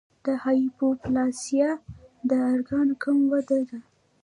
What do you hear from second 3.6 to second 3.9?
ده.